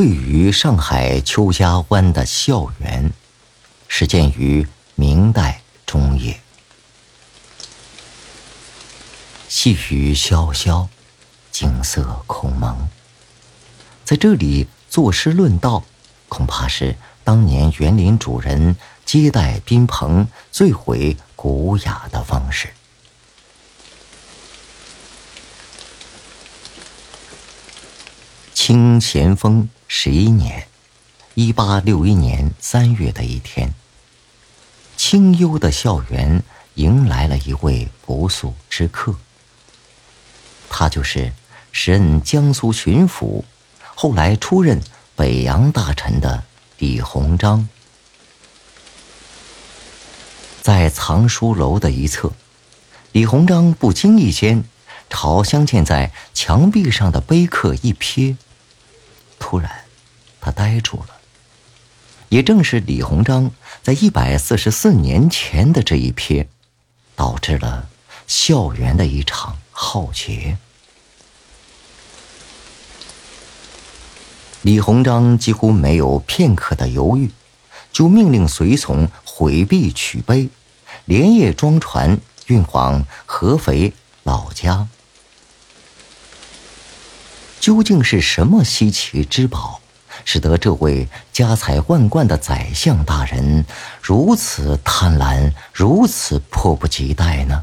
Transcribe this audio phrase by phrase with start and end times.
[0.00, 3.12] 位于上海邱家湾的校园，
[3.86, 6.40] 始建于明代中叶。
[9.46, 10.88] 细雨潇潇，
[11.52, 12.88] 景色空蒙。
[14.02, 15.84] 在这里作诗论道，
[16.30, 22.70] 恐怕是当年园林主人接待宾朋最为古雅的方式。
[28.70, 30.68] 清咸丰十一年，
[31.34, 33.74] 一八六一年三月的一天，
[34.96, 39.16] 清幽的校园迎来了一位不速之客。
[40.68, 41.32] 他就是
[41.72, 43.42] 时任江苏巡抚，
[43.96, 44.80] 后来出任
[45.16, 46.44] 北洋大臣的
[46.78, 47.68] 李鸿章。
[50.62, 52.32] 在藏书楼的一侧，
[53.10, 54.62] 李鸿章不经意间
[55.08, 58.36] 朝镶嵌在墙壁上的碑刻一瞥。
[59.40, 59.68] 突然，
[60.40, 61.16] 他呆住了。
[62.28, 63.50] 也正是李鸿章
[63.82, 66.46] 在一百四十四年前的这一瞥，
[67.16, 67.88] 导致了
[68.28, 70.56] 校园的一场浩劫。
[74.62, 77.32] 李鸿章几乎没有片刻的犹豫，
[77.90, 80.50] 就命令随从回避取碑，
[81.06, 83.92] 连夜装船运往合肥
[84.22, 84.86] 老家。
[87.60, 89.82] 究竟是什么稀奇之宝，
[90.24, 93.66] 使得这位家财万贯的宰相大人
[94.00, 97.62] 如此贪婪，如此迫不及待呢？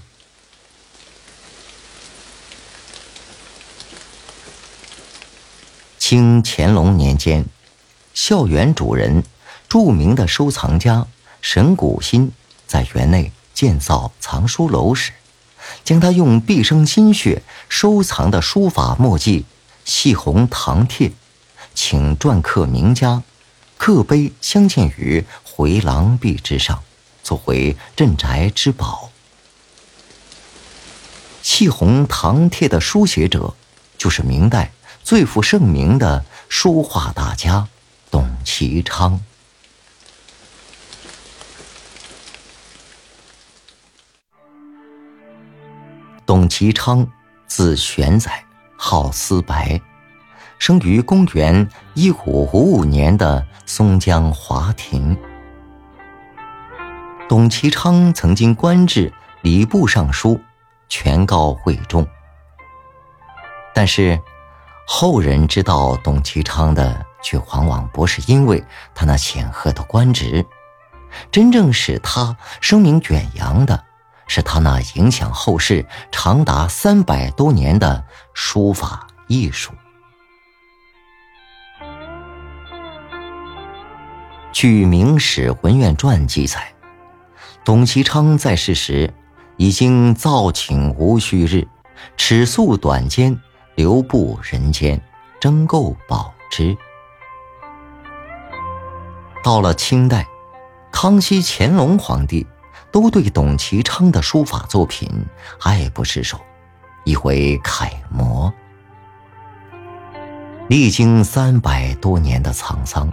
[5.98, 7.44] 清乾隆年间，
[8.14, 9.24] 校园主人、
[9.68, 11.08] 著名的收藏家
[11.42, 12.32] 沈谷新
[12.68, 15.12] 在园内建造藏书楼时，
[15.84, 19.46] 将他用毕生心血收藏的书法墨迹。
[19.88, 21.14] 细红唐帖，
[21.74, 23.24] 请篆刻名家
[23.78, 26.84] 刻碑镶嵌于回廊壁之上，
[27.24, 29.10] 作为镇宅之宝。
[31.42, 33.56] 细红唐帖的书写者，
[33.98, 34.74] 就是明代
[35.06, 37.70] 最负盛名的书画大家
[38.12, 39.22] 董其昌。
[46.26, 47.10] 董其昌，
[47.48, 48.47] 字玄载。
[48.78, 49.82] 号思白，
[50.60, 55.18] 生于公元一五五五年的松江华亭。
[57.28, 59.12] 董其昌曾经官至
[59.42, 60.40] 礼部尚书，
[60.88, 62.08] 权高会重。
[63.74, 64.20] 但是，
[64.88, 68.64] 后人知道董其昌的，却往往不是因为
[68.96, 70.46] 他那显赫的官职，
[71.32, 73.84] 真正使他声名远扬的。
[74.38, 78.04] 是他那影响后世长达三百多年的
[78.36, 79.74] 书法艺术。
[84.52, 86.72] 据《明史文苑传》记载，
[87.66, 89.12] 董其昌在世时，
[89.56, 91.68] 已经造请无虚日，
[92.16, 93.40] 尺素短笺，
[93.74, 95.02] 留步人间，
[95.42, 96.78] 争购宝之。
[99.44, 100.28] 到了清代，
[100.92, 102.46] 康熙、乾隆皇帝。
[102.92, 105.10] 都对董其昌的书法作品
[105.62, 106.40] 爱不释手，
[107.06, 108.52] 以为楷模。
[110.70, 113.12] 历经三百多年的沧桑，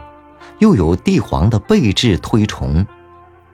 [0.59, 2.85] 又有帝皇的备至推崇，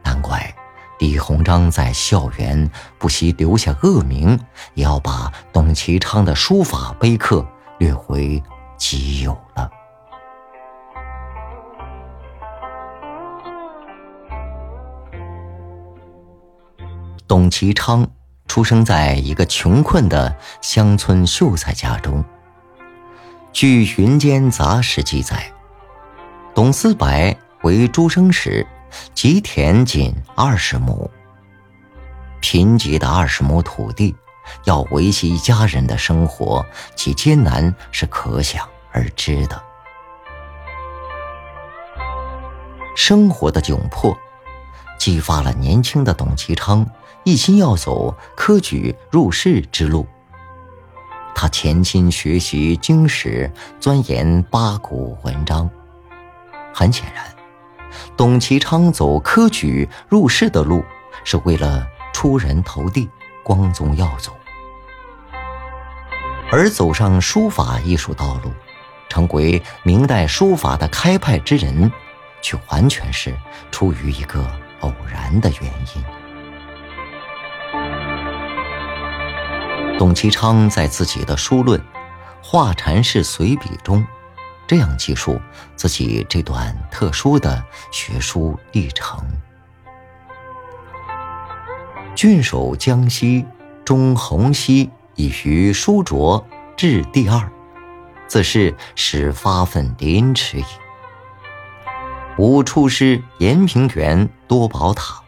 [0.02, 0.54] 难怪
[0.98, 4.38] 李鸿章在校园不惜留下恶名，
[4.74, 7.46] 也要把董其昌的书法碑刻
[7.78, 8.42] 掠回
[8.78, 9.70] 己有了。
[17.30, 18.10] 董其昌
[18.48, 22.24] 出生在一个穷困的乡村秀才家中。
[23.52, 25.52] 据《云间杂事》记载，
[26.56, 28.66] 董思白为诸生时，
[29.14, 31.08] 瘠田仅二十亩。
[32.40, 34.12] 贫瘠的二十亩土地，
[34.64, 36.66] 要维系一家人的生活，
[36.96, 39.62] 其艰难是可想而知的。
[42.96, 44.18] 生活的窘迫，
[44.98, 46.84] 激发了年轻的董其昌。
[47.24, 50.06] 一心要走科举入仕之路，
[51.34, 55.68] 他潜心学习经史，钻研八股文章。
[56.72, 57.24] 很显然，
[58.16, 60.82] 董其昌走科举入仕的路，
[61.22, 63.08] 是为了出人头地、
[63.42, 64.32] 光宗耀祖；
[66.50, 68.50] 而走上书法艺术道路，
[69.10, 71.92] 成为明代书法的开派之人，
[72.40, 73.36] 却完全是
[73.70, 74.42] 出于一个
[74.80, 76.19] 偶然的原因。
[80.00, 81.78] 董其昌在自己的书论
[82.42, 84.02] 《画禅式随笔》中，
[84.66, 85.38] 这样记述
[85.76, 87.62] 自己这段特殊的
[87.92, 89.22] 学术历程：
[92.14, 93.44] 郡守江西
[93.84, 96.42] 钟弘熙已于书拙
[96.78, 97.52] 至第二，
[98.26, 100.64] 自是始发愤临池矣。
[102.38, 105.20] 吾出师延平原多宝塔，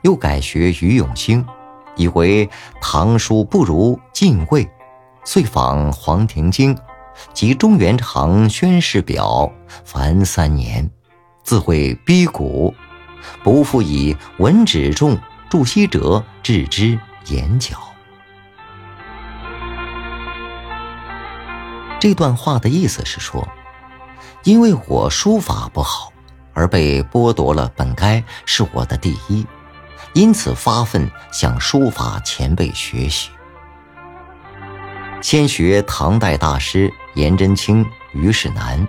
[0.00, 1.46] 又改学于永兴，
[1.96, 2.48] 以为
[2.80, 4.68] 唐书不如晋魏，
[5.24, 6.74] 遂访《黄庭经》
[7.32, 9.50] 及《中原长宣示表》，
[9.84, 10.88] 凡三年，
[11.42, 12.72] 自会逼古，
[13.42, 17.76] 不复以文止重、注析者置之眼角。
[21.98, 23.48] 这段话的意思是说，
[24.44, 26.12] 因为我书法不好。
[26.58, 29.46] 而被剥夺了本该是我的第一，
[30.16, 33.28] 因此发奋向书法前辈学习。
[35.20, 37.84] 先学唐代大师颜真卿、
[38.14, 38.88] 虞世南，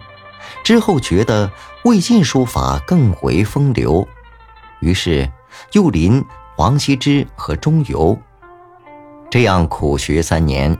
[0.63, 1.51] 之后觉得
[1.83, 4.07] 魏晋书法更为风流，
[4.79, 5.29] 于是
[5.74, 6.24] 又临
[6.56, 8.18] 王羲之和钟繇。
[9.29, 10.77] 这样苦学三年，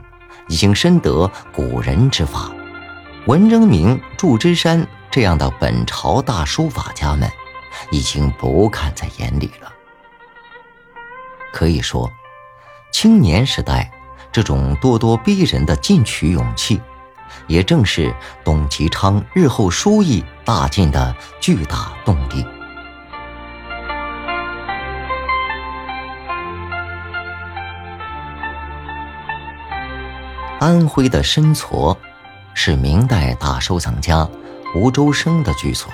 [0.48, 2.50] 已经深得古人之法。
[3.26, 4.88] 文征明、祝枝山。
[5.10, 7.30] 这样的本朝大书法家们，
[7.90, 9.72] 已经不看在眼里了。
[11.52, 12.10] 可以说，
[12.92, 13.90] 青年时代
[14.30, 16.80] 这种咄咄逼人的进取勇气，
[17.46, 18.14] 也正是
[18.44, 22.44] 董其昌日后书艺大进的巨大动力。
[30.60, 31.96] 安徽的申撮，
[32.52, 34.28] 是明代大收藏家。
[34.74, 35.90] 吴周生的居所。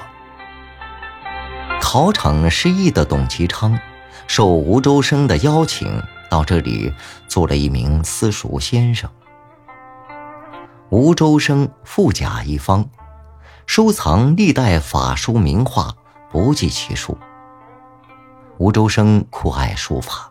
[1.80, 3.78] 考场失意的董其昌，
[4.26, 6.92] 受吴周生的邀请到这里
[7.28, 9.08] 做了一名私塾先生。
[10.90, 12.88] 吴周生富甲一方，
[13.66, 15.94] 收藏历代法书名画
[16.30, 17.16] 不计其数。
[18.58, 20.30] 吴周生酷爱书法，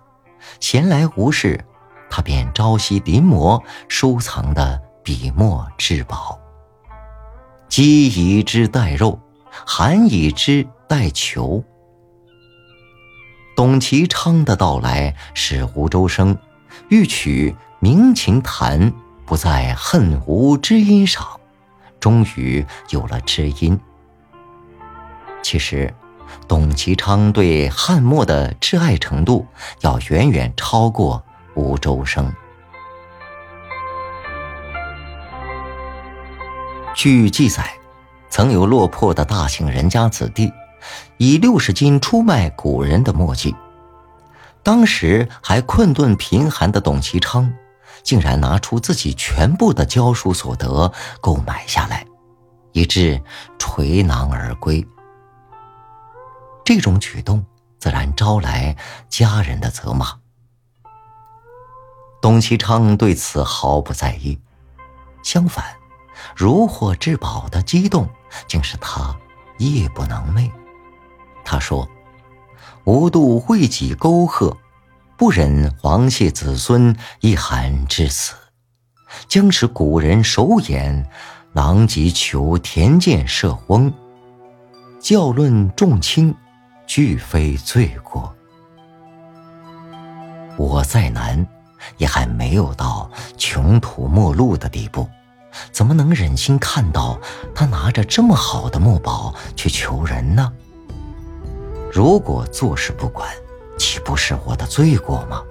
[0.60, 1.63] 闲来无事，
[2.10, 6.39] 他便朝夕临摹收藏的笔墨至宝。
[7.68, 9.19] 鸡以之代肉，
[9.66, 11.63] 寒以之代裘。
[13.74, 16.38] 董其昌的到来，使吴周生
[16.90, 18.94] 欲取鸣琴弹
[19.25, 21.25] 不在恨无知音上，
[22.00, 23.80] 终于有了知音。
[25.42, 25.92] 其实，
[26.48, 29.48] 董其昌对汉墨的挚爱程度，
[29.81, 31.24] 要远远超过
[31.56, 32.31] 吴周生。
[36.94, 37.74] 据记载，
[38.30, 40.54] 曾有落魄的大姓人家子弟，
[41.18, 43.56] 以六十金出卖古人的墨迹。
[44.62, 47.54] 当时还困顿贫寒的董其昌，
[48.02, 52.06] 竟然拿出自己全部的教书所得购买下来，
[52.72, 53.22] 以致
[53.60, 54.86] 垂囊而归。
[56.63, 57.46] 这种举动
[57.78, 58.78] 自然招来
[59.10, 60.08] 家人的责骂。
[62.22, 64.40] 董其昌对此毫不在意，
[65.24, 65.66] 相反。
[66.38, 68.08] 如获至宝的激动，
[68.48, 69.13] 竟是他
[69.58, 70.50] 夜不能寐。
[71.46, 71.88] 他说
[72.86, 74.58] ：“无度为己沟壑，
[75.18, 78.34] 不忍王谢子孙一寒至此，
[79.28, 81.08] 将使古人手眼
[81.54, 83.94] 狼藉求田间射翁，
[85.00, 86.36] 教论重轻，
[86.88, 88.34] 俱非罪过。
[90.58, 91.46] 我再难，
[91.98, 95.08] 也还没有到穷途末路的地步。”
[95.72, 97.20] 怎么能忍心看到
[97.54, 100.52] 他拿着这么好的墨宝去求人呢？
[101.94, 103.30] 如果坐视不管，
[103.78, 105.44] 岂不是我的罪过吗？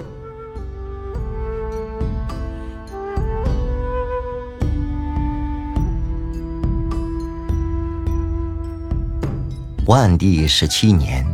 [9.87, 11.25] 万历十七年，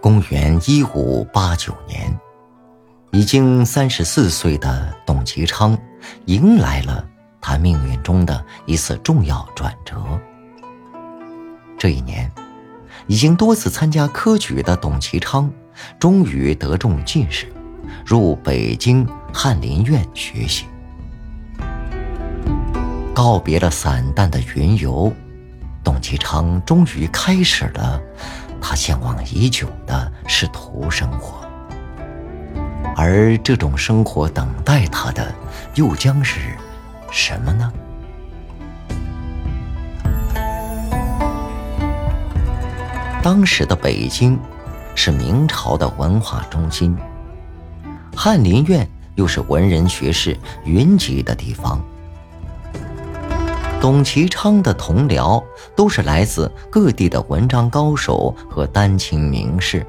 [0.00, 2.18] 公元一五八九年，
[3.10, 5.76] 已经三十四岁的董其昌
[6.24, 7.06] 迎来了。
[7.42, 9.96] 他命运中的一次重要转折。
[11.78, 12.32] 这一年，
[13.06, 15.50] 已经多次参加科举的董其昌，
[15.98, 17.46] 终于得中进士，
[18.04, 20.64] 入北京翰林院学习。
[23.14, 25.12] 告别了散淡的云游，
[25.82, 28.00] 董其昌终于开始了
[28.60, 31.46] 他向往已久的仕途生活。
[32.96, 35.34] 而这种生活等待他的，
[35.74, 36.40] 又将是？
[37.10, 37.72] 什么呢？
[43.26, 44.38] 当时的北京
[44.94, 46.96] 是明朝的文化中心，
[48.14, 51.84] 翰林院又是文人学士云集的地方。
[53.80, 55.42] 董其昌的同僚
[55.74, 59.84] 都是来自各地的文章高手和丹青名士，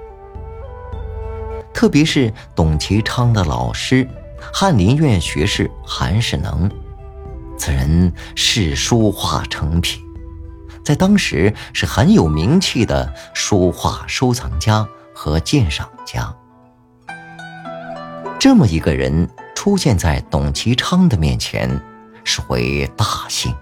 [1.72, 4.10] 特别是董其昌的老师，
[4.52, 6.68] 翰林院学士韩世能，
[7.56, 10.02] 此人视书画成癖，
[10.88, 16.34] 在当时是很有名气的书画收藏家和鉴赏家。
[18.40, 21.70] 这么一个人出现在董其昌的面前，
[22.24, 23.54] 是回大幸。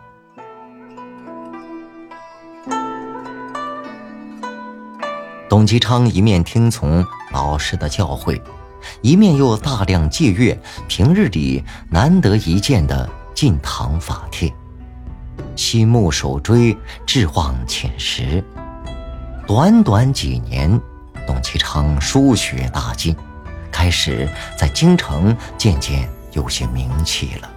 [5.49, 8.39] 董其昌一面听从老师的教诲，
[9.01, 10.55] 一面又大量借阅
[10.87, 14.53] 平日里难得一见的晋唐法帖，
[15.55, 18.43] 惜木守锥，志望浅识。
[19.47, 20.79] 短短几年，
[21.25, 23.15] 董其昌书学大进，
[23.71, 27.49] 开始在京城渐渐有些名气了。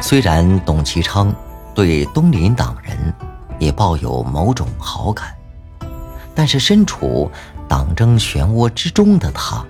[0.00, 1.34] 虽然董其昌。
[1.74, 3.12] 对东林党人
[3.58, 5.34] 也抱有某种好感，
[6.34, 7.30] 但是身处
[7.68, 9.62] 党争漩涡之中的他，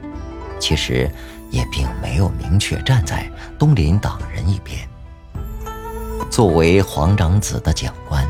[0.60, 1.10] 其实
[1.50, 4.78] 也并没有明确站在东林党人一边。
[6.30, 8.28] 作为皇长子的讲官，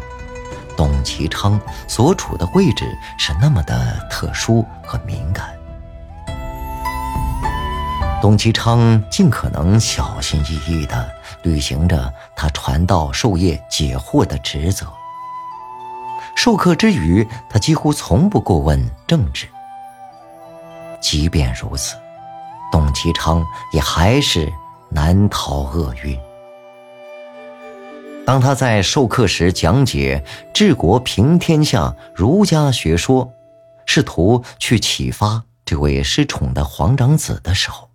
[0.76, 1.58] 董其昌
[1.88, 5.48] 所处的位置是那么的特殊和敏感。
[8.20, 11.08] 董其昌尽可能小心翼翼地
[11.42, 14.86] 履行着他传道授业解惑的职责。
[16.34, 19.46] 授课之余，他几乎从不过问政治。
[21.00, 21.96] 即便如此，
[22.70, 24.52] 董其昌也还是
[24.90, 26.18] 难逃厄运。
[28.26, 33.32] 当他在授课时讲解治国平天下儒家学说，
[33.86, 37.88] 试图去启发这位失宠的皇长子的时候，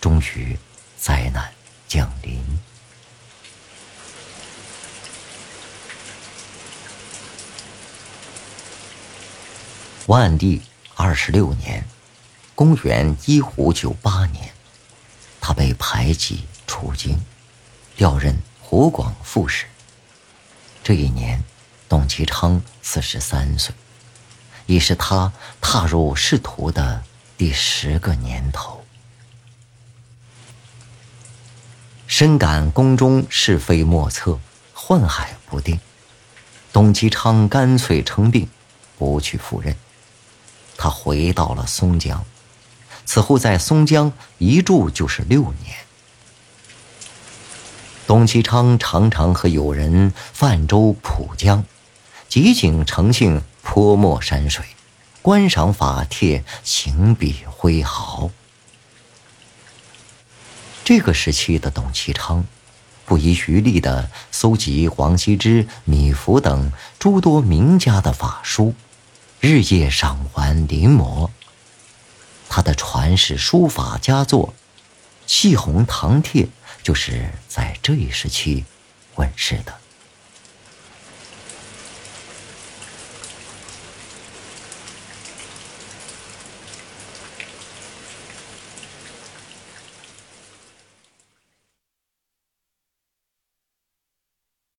[0.00, 0.58] 终于，
[0.96, 1.48] 灾难
[1.86, 2.40] 降临。
[10.06, 10.60] 万历
[10.96, 11.84] 二十六年，
[12.60, 14.52] 公元一五九八年，
[15.40, 17.18] 他被排挤出京，
[17.96, 19.64] 调任湖广副使。
[20.82, 21.42] 这一年，
[21.88, 23.74] 董其昌四十三岁，
[24.66, 27.02] 已是他踏入仕途的
[27.38, 28.84] 第十个年头。
[32.06, 34.38] 深感宫中是非莫测，
[34.74, 35.80] 宦海不定，
[36.74, 38.46] 董其昌干脆称病，
[38.98, 39.74] 不去赴任。
[40.76, 42.22] 他回到了松江，
[43.04, 45.76] 此后在松江一住就是六年。
[48.06, 51.64] 董其昌常常和友人泛舟浦江，
[52.28, 54.64] 集景成兴，泼墨山水，
[55.22, 58.30] 观赏法帖，行笔挥毫。
[60.82, 62.44] 这个时期的董其昌，
[63.04, 68.74] 不遗余力地搜集王羲之、米芾等诸多名家的法书，
[69.38, 71.30] 日夜赏玩临摹。
[72.52, 74.48] 他的传世书法佳作
[75.24, 76.42] 《戏红堂帖》
[76.82, 78.64] 就是在这一时期
[79.14, 79.79] 问世的。